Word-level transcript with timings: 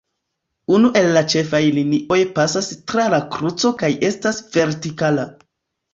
Unu 0.77 0.89
el 1.01 1.09
la 1.17 1.21
ĉefaj 1.33 1.59
linioj 1.75 2.19
pasas 2.39 2.71
tra 2.93 3.07
la 3.15 3.19
kruco 3.37 3.75
kaj 3.83 3.93
estas 4.11 4.45
vertikala. 4.57 5.29